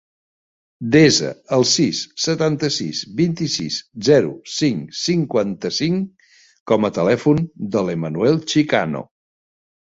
[0.93, 1.27] Desa
[1.57, 3.77] el sis, setanta-sis, vint-i-sis,
[4.09, 6.27] zero, cinc, cinquanta-cinc
[6.75, 9.09] com a telèfon de l'Emanuel Chicano.